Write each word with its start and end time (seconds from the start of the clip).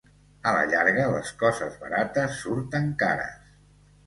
A 0.51 0.53
la 0.53 0.61
llarga, 0.71 1.03
les 1.15 1.29
coses 1.43 1.75
barates 1.83 2.41
surten 2.47 2.89
cares. 3.05 3.55